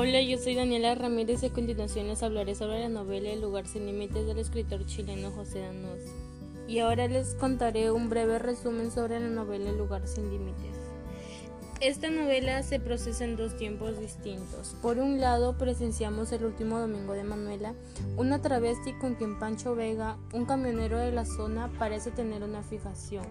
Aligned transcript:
Hola, 0.00 0.22
yo 0.22 0.38
soy 0.38 0.54
Daniela 0.54 0.94
Ramírez 0.94 1.42
y 1.42 1.46
a 1.46 1.52
continuación 1.52 2.06
les 2.06 2.22
hablaré 2.22 2.54
sobre 2.54 2.78
la 2.78 2.88
novela 2.88 3.30
El 3.30 3.40
lugar 3.40 3.66
sin 3.66 3.84
límites 3.84 4.28
del 4.28 4.38
escritor 4.38 4.86
chileno 4.86 5.32
José 5.32 5.58
Danos. 5.58 5.98
Y 6.68 6.78
ahora 6.78 7.08
les 7.08 7.34
contaré 7.34 7.90
un 7.90 8.08
breve 8.08 8.38
resumen 8.38 8.92
sobre 8.92 9.18
la 9.18 9.28
novela 9.28 9.70
El 9.70 9.76
lugar 9.76 10.06
sin 10.06 10.30
límites. 10.30 10.76
Esta 11.80 12.10
novela 12.10 12.62
se 12.62 12.78
procesa 12.78 13.24
en 13.24 13.36
dos 13.36 13.56
tiempos 13.56 13.98
distintos. 13.98 14.76
Por 14.82 14.98
un 14.98 15.20
lado, 15.20 15.58
presenciamos 15.58 16.30
el 16.30 16.44
último 16.44 16.78
domingo 16.78 17.14
de 17.14 17.24
Manuela, 17.24 17.74
una 18.16 18.40
travesti 18.40 18.92
con 19.00 19.16
quien 19.16 19.40
Pancho 19.40 19.74
Vega, 19.74 20.16
un 20.32 20.44
camionero 20.44 20.98
de 20.98 21.10
la 21.10 21.24
zona, 21.24 21.72
parece 21.76 22.12
tener 22.12 22.44
una 22.44 22.62
fijación. 22.62 23.26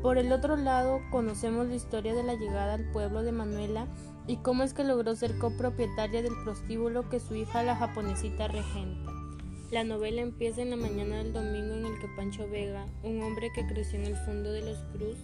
Por 0.00 0.16
el 0.16 0.32
otro 0.32 0.56
lado, 0.56 0.98
conocemos 1.10 1.66
la 1.66 1.74
historia 1.74 2.14
de 2.14 2.22
la 2.22 2.36
llegada 2.36 2.72
al 2.72 2.90
pueblo 2.90 3.22
de 3.22 3.32
Manuela 3.32 3.86
y 4.26 4.36
cómo 4.38 4.62
es 4.62 4.74
que 4.74 4.84
logró 4.84 5.14
ser 5.14 5.38
copropietaria 5.38 6.22
del 6.22 6.34
prostíbulo 6.44 7.08
que 7.08 7.20
su 7.20 7.34
hija 7.34 7.62
la 7.62 7.76
japonesita 7.76 8.48
regenta. 8.48 9.12
La 9.70 9.84
novela 9.84 10.22
empieza 10.22 10.62
en 10.62 10.70
la 10.70 10.76
mañana 10.76 11.18
del 11.18 11.32
domingo 11.32 11.74
en 11.74 11.86
el 11.86 11.98
que 12.00 12.08
Pancho 12.16 12.48
Vega, 12.48 12.86
un 13.02 13.22
hombre 13.22 13.50
que 13.54 13.66
creció 13.66 13.98
en 13.98 14.06
el 14.06 14.16
fondo 14.16 14.52
de 14.52 14.62
los 14.62 14.78
Cruz, 14.92 15.16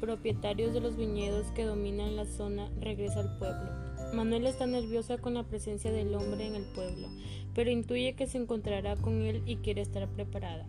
propietarios 0.00 0.74
de 0.74 0.80
los 0.80 0.96
viñedos 0.96 1.46
que 1.52 1.64
dominan 1.64 2.16
la 2.16 2.26
zona, 2.26 2.70
regresa 2.78 3.20
al 3.20 3.38
pueblo. 3.38 3.70
Manuel 4.12 4.46
está 4.46 4.66
nerviosa 4.66 5.18
con 5.18 5.34
la 5.34 5.44
presencia 5.44 5.90
del 5.90 6.14
hombre 6.14 6.46
en 6.46 6.54
el 6.54 6.64
pueblo, 6.64 7.08
pero 7.54 7.70
intuye 7.70 8.14
que 8.14 8.26
se 8.26 8.38
encontrará 8.38 8.96
con 8.96 9.22
él 9.22 9.42
y 9.46 9.56
quiere 9.56 9.80
estar 9.80 10.06
preparada. 10.08 10.66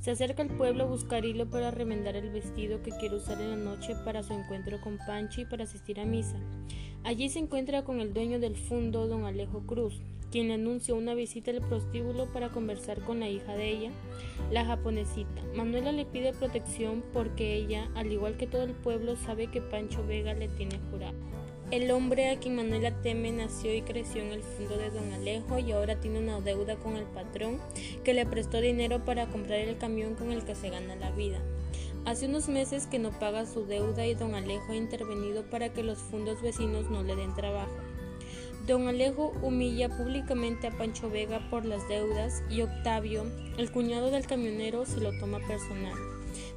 Se 0.00 0.12
acerca 0.12 0.42
al 0.42 0.56
pueblo 0.56 0.84
a 0.84 0.86
buscar 0.86 1.26
hilo 1.26 1.50
para 1.50 1.70
remendar 1.70 2.16
el 2.16 2.30
vestido 2.30 2.82
que 2.82 2.90
quiere 2.92 3.16
usar 3.16 3.40
en 3.40 3.50
la 3.50 3.56
noche 3.56 3.94
para 4.04 4.22
su 4.22 4.32
encuentro 4.32 4.80
con 4.80 4.96
Pancho 5.06 5.42
y 5.42 5.44
para 5.44 5.64
asistir 5.64 6.00
a 6.00 6.06
misa. 6.06 6.38
Allí 7.02 7.30
se 7.30 7.38
encuentra 7.38 7.82
con 7.82 8.00
el 8.00 8.12
dueño 8.12 8.38
del 8.40 8.56
fondo, 8.56 9.08
don 9.08 9.24
Alejo 9.24 9.60
Cruz, 9.66 10.02
quien 10.30 10.48
le 10.48 10.54
anuncia 10.54 10.94
una 10.94 11.14
visita 11.14 11.50
al 11.50 11.60
prostíbulo 11.60 12.26
para 12.26 12.50
conversar 12.50 13.00
con 13.00 13.20
la 13.20 13.28
hija 13.28 13.54
de 13.54 13.70
ella, 13.70 13.90
la 14.50 14.66
japonesita. 14.66 15.42
Manuela 15.54 15.92
le 15.92 16.04
pide 16.04 16.34
protección 16.34 17.02
porque 17.14 17.54
ella, 17.56 17.90
al 17.94 18.12
igual 18.12 18.36
que 18.36 18.46
todo 18.46 18.64
el 18.64 18.74
pueblo, 18.74 19.16
sabe 19.16 19.46
que 19.46 19.62
Pancho 19.62 20.06
Vega 20.06 20.34
le 20.34 20.48
tiene 20.48 20.78
jurado. 20.90 21.16
El 21.70 21.90
hombre 21.90 22.30
a 22.30 22.38
quien 22.38 22.56
Manuela 22.56 23.00
teme 23.00 23.32
nació 23.32 23.74
y 23.74 23.82
creció 23.82 24.22
en 24.22 24.32
el 24.32 24.42
fondo 24.42 24.76
de 24.76 24.90
Don 24.90 25.12
Alejo 25.12 25.58
y 25.58 25.72
ahora 25.72 26.00
tiene 26.00 26.18
una 26.18 26.40
deuda 26.40 26.76
con 26.76 26.96
el 26.96 27.04
patrón 27.04 27.60
que 28.04 28.12
le 28.12 28.26
prestó 28.26 28.60
dinero 28.60 29.04
para 29.04 29.26
comprar 29.28 29.60
el 29.60 29.78
camión 29.78 30.16
con 30.16 30.32
el 30.32 30.44
que 30.44 30.54
se 30.54 30.68
gana 30.68 30.96
la 30.96 31.12
vida. 31.12 31.40
Hace 32.06 32.26
unos 32.26 32.48
meses 32.48 32.86
que 32.86 32.98
no 32.98 33.10
paga 33.10 33.44
su 33.46 33.66
deuda 33.66 34.06
y 34.06 34.14
don 34.14 34.34
Alejo 34.34 34.72
ha 34.72 34.76
intervenido 34.76 35.44
para 35.44 35.72
que 35.72 35.82
los 35.82 35.98
fondos 35.98 36.40
vecinos 36.40 36.90
no 36.90 37.02
le 37.02 37.14
den 37.14 37.34
trabajo. 37.34 37.76
Don 38.66 38.88
Alejo 38.88 39.32
humilla 39.42 39.88
públicamente 39.88 40.66
a 40.66 40.76
Pancho 40.76 41.10
Vega 41.10 41.46
por 41.50 41.64
las 41.64 41.86
deudas 41.88 42.42
y 42.48 42.62
Octavio, 42.62 43.24
el 43.58 43.70
cuñado 43.70 44.10
del 44.10 44.26
camionero, 44.26 44.86
se 44.86 45.00
lo 45.00 45.18
toma 45.18 45.40
personal. 45.46 45.94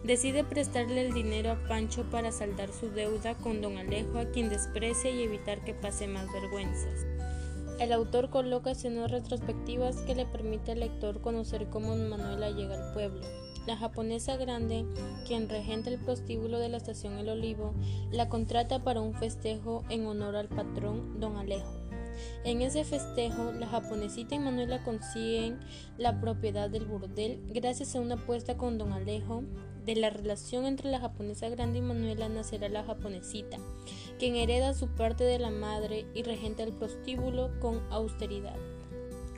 Decide 0.04 0.44
prestarle 0.44 1.06
el 1.06 1.14
dinero 1.14 1.52
a 1.52 1.68
Pancho 1.68 2.04
para 2.10 2.32
saldar 2.32 2.72
su 2.72 2.90
deuda 2.90 3.36
con 3.36 3.62
don 3.62 3.78
Alejo, 3.78 4.20
a 4.20 4.26
quien 4.26 4.50
desprecia 4.50 5.12
y 5.12 5.24
evitar 5.24 5.64
que 5.64 5.74
pase 5.74 6.08
más 6.08 6.32
vergüenzas. 6.32 7.06
El 7.80 7.92
autor 7.92 8.30
coloca 8.30 8.72
escenas 8.72 9.12
retrospectivas 9.12 9.98
que 10.02 10.16
le 10.16 10.26
permite 10.26 10.74
al 10.74 10.82
lector 10.82 11.22
conocer 11.22 11.68
cómo 11.70 11.96
Manuela 11.96 12.50
llega 12.52 12.76
al 12.76 12.94
pueblo. 12.94 13.22
La 13.66 13.78
japonesa 13.78 14.36
grande, 14.36 14.86
quien 15.26 15.48
regenta 15.48 15.90
el 15.90 15.98
prostíbulo 15.98 16.60
de 16.60 16.68
la 16.68 16.78
estación 16.78 17.14
El 17.14 17.30
Olivo, 17.30 17.74
la 18.12 18.28
contrata 18.28 18.84
para 18.84 19.00
un 19.00 19.14
festejo 19.14 19.84
en 19.90 20.06
honor 20.06 20.36
al 20.36 20.50
patrón 20.50 21.22
don 21.22 21.38
Alejo. 21.38 21.72
En 22.44 22.62
ese 22.62 22.84
festejo, 22.84 23.54
la 23.54 23.68
japonesita 23.68 24.36
y 24.36 24.40
Manuela 24.40 24.84
consiguen 24.84 25.60
la 25.98 26.20
propiedad 26.20 26.70
del 26.70 26.86
burdel 26.86 27.42
gracias 27.54 27.96
a 27.96 28.02
una 28.02 28.16
apuesta 28.16 28.58
con 28.58 28.78
don 28.78 28.92
Alejo. 28.92 29.44
De 29.86 29.96
la 29.96 30.10
relación 30.10 30.66
entre 30.66 30.90
la 30.90 31.00
japonesa 31.00 31.50
grande 31.50 31.80
y 31.80 31.82
Manuela 31.82 32.30
nacerá 32.30 32.70
la 32.70 32.84
japonesita, 32.84 33.58
quien 34.18 34.36
hereda 34.36 34.74
su 34.74 34.88
parte 34.88 35.26
de 35.26 35.40
la 35.40 35.50
madre 35.50 36.06
y 36.14 36.24
regenta 36.24 36.64
el 36.64 36.72
prostíbulo 36.72 37.52
con 37.60 37.82
austeridad. 37.92 38.56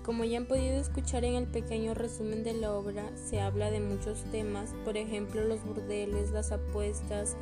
Como 0.06 0.24
ya 0.24 0.38
han 0.38 0.46
podido 0.46 0.76
escuchar 0.76 1.26
en 1.26 1.34
el 1.34 1.48
pequeño 1.48 1.96
resumen 1.96 2.44
de 2.44 2.54
la 2.54 2.72
obra, 2.74 3.10
se 3.16 3.42
habla 3.42 3.72
de 3.72 3.80
muchos 3.80 4.24
temas, 4.26 4.76
por 4.86 4.98
ejemplo 4.98 5.44
los 5.44 5.64
burdeles, 5.64 6.30
las 6.30 6.52
apuestas, 6.52 7.36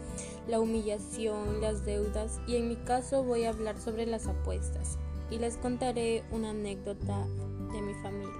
la 0.47 0.61
humillación, 0.61 1.59
las 1.59 1.83
deudas, 1.83 2.39
y 2.47 2.55
en 2.55 2.69
mi 2.69 2.77
caso 2.77 3.21
voy 3.21 3.43
a 3.43 3.49
hablar 3.49 3.77
sobre 3.81 4.05
las 4.05 4.27
apuestas 4.27 4.97
y 5.29 5.39
les 5.39 5.57
contaré 5.57 6.23
una 6.31 6.51
anécdota 6.51 7.27
de 7.73 7.81
mi 7.81 7.93
familia. 7.95 8.31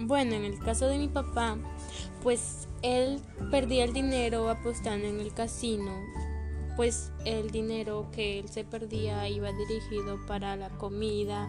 Bueno, 0.00 0.34
en 0.34 0.44
el 0.44 0.58
caso 0.58 0.88
de 0.88 0.98
mi 0.98 1.06
papá, 1.06 1.56
pues 2.24 2.66
él 2.82 3.20
perdía 3.52 3.84
el 3.84 3.92
dinero 3.92 4.50
apostando 4.50 5.06
en 5.06 5.20
el 5.20 5.32
casino, 5.32 5.92
pues 6.74 7.12
el 7.24 7.52
dinero 7.52 8.08
que 8.10 8.40
él 8.40 8.48
se 8.48 8.64
perdía 8.64 9.28
iba 9.28 9.52
dirigido 9.52 10.18
para 10.26 10.56
la 10.56 10.68
comida 10.70 11.48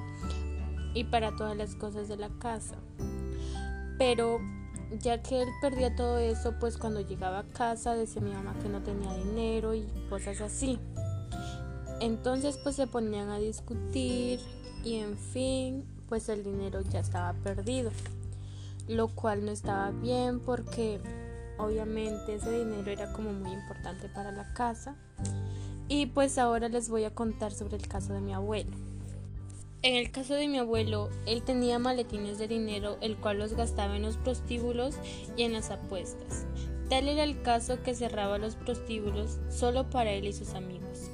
y 0.97 1.03
para 1.03 1.35
todas 1.35 1.55
las 1.55 1.75
cosas 1.75 2.07
de 2.07 2.17
la 2.17 2.29
casa. 2.39 2.75
Pero 3.99 4.39
ya 4.99 5.21
que 5.21 5.43
él 5.43 5.49
perdía 5.61 5.95
todo 5.95 6.17
eso, 6.17 6.55
pues 6.59 6.77
cuando 6.77 7.01
llegaba 7.01 7.39
a 7.39 7.43
casa 7.43 7.93
decía 7.93 8.21
mi 8.21 8.31
mamá 8.31 8.55
que 8.61 8.69
no 8.69 8.81
tenía 8.81 9.13
dinero 9.13 9.75
y 9.75 9.85
cosas 10.09 10.41
así. 10.41 10.79
Entonces 11.99 12.57
pues 12.63 12.75
se 12.75 12.87
ponían 12.87 13.29
a 13.29 13.37
discutir 13.37 14.39
y 14.83 14.95
en 14.95 15.17
fin 15.17 15.85
pues 16.09 16.29
el 16.29 16.43
dinero 16.43 16.81
ya 16.81 16.99
estaba 16.99 17.33
perdido. 17.33 17.91
Lo 18.87 19.09
cual 19.09 19.45
no 19.45 19.51
estaba 19.51 19.91
bien 19.91 20.39
porque 20.39 20.99
obviamente 21.59 22.35
ese 22.35 22.63
dinero 22.63 22.89
era 22.89 23.13
como 23.13 23.33
muy 23.33 23.51
importante 23.51 24.09
para 24.09 24.31
la 24.31 24.51
casa. 24.53 24.95
Y 25.89 26.07
pues 26.07 26.39
ahora 26.39 26.69
les 26.69 26.89
voy 26.89 27.03
a 27.03 27.13
contar 27.13 27.51
sobre 27.51 27.77
el 27.77 27.87
caso 27.87 28.13
de 28.13 28.21
mi 28.21 28.33
abuelo. 28.33 28.86
En 29.81 29.95
el 29.95 30.11
caso 30.11 30.33
de 30.33 30.47
mi 30.47 30.57
abuelo, 30.57 31.09
él 31.25 31.43
tenía 31.43 31.79
maletines 31.79 32.37
de 32.37 32.47
dinero, 32.47 32.97
el 33.01 33.17
cual 33.17 33.39
los 33.39 33.53
gastaba 33.53 33.95
en 33.95 34.01
los 34.01 34.17
prostíbulos 34.17 34.95
y 35.35 35.43
en 35.43 35.53
las 35.53 35.71
apuestas. 35.71 36.45
Tal 36.89 37.07
era 37.07 37.23
el 37.23 37.41
caso 37.41 37.81
que 37.83 37.93
cerraba 37.93 38.37
los 38.37 38.55
prostíbulos 38.55 39.39
solo 39.49 39.89
para 39.89 40.11
él 40.11 40.25
y 40.25 40.33
sus 40.33 40.53
amigos 40.53 41.11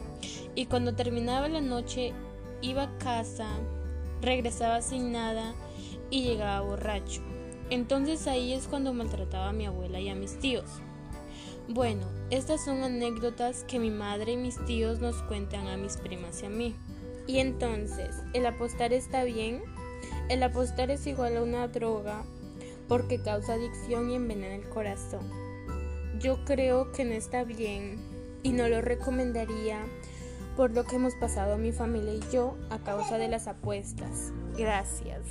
y 0.56 0.66
cuando 0.66 0.94
terminaba 0.94 1.48
la 1.48 1.62
noche 1.62 2.14
iba 2.62 2.84
a 2.84 2.98
casa, 2.98 3.48
regresaba 4.22 4.82
sin 4.82 5.12
nada 5.12 5.54
y 6.10 6.24
llegaba 6.24 6.62
borracho. 6.62 7.22
Entonces 7.70 8.28
ahí 8.28 8.54
es 8.54 8.68
cuando 8.68 8.94
maltrataba 8.94 9.50
a 9.50 9.54
mi 9.54 9.66
abuela 9.66 10.00
y 10.00 10.10
a 10.10 10.16
mis 10.16 10.40
tíos. 10.40 10.66
Bueno, 11.68 12.06
estas 12.30 12.64
son 12.64 12.84
anécdotas 12.84 13.64
que 13.64 13.80
mi 13.80 13.90
madre 13.90 14.34
y 14.34 14.38
mis 14.38 14.64
tíos 14.66 15.00
nos 15.00 15.16
cuentan 15.24 15.68
a 15.68 15.78
mis 15.78 15.98
primas 15.98 16.44
y 16.44 16.46
a 16.46 16.50
mí. 16.50 16.76
Y 17.28 17.40
entonces, 17.40 18.16
¿el 18.34 18.46
apostar 18.46 18.94
está 18.94 19.24
bien? 19.24 19.62
El 20.30 20.44
apostar 20.44 20.92
es 20.92 21.08
igual 21.08 21.38
a 21.38 21.44
una 21.44 21.68
droga 21.68 22.24
porque 22.88 23.22
causa 23.22 23.54
adicción 23.54 24.10
y 24.10 24.16
envenena 24.16 24.56
el 24.56 24.68
corazón. 24.70 25.30
Yo 26.20 26.44
creo 26.46 26.92
que 26.92 27.06
no 27.06 27.14
está 27.14 27.44
bien 27.44 27.98
y 28.44 28.52
no 28.52 28.68
lo 28.68 28.82
recomendaría 28.82 29.86
por 30.56 30.72
lo 30.72 30.84
que 30.84 30.98
hemos 30.98 31.16
pasado 31.16 31.58
mi 31.58 31.72
familia 31.72 32.14
y 32.14 32.22
yo 32.32 32.56
a 32.70 32.78
causa 32.80 33.18
de 33.18 33.28
las 33.28 33.48
apuestas. 33.48 34.32
Gracias. 34.58 35.22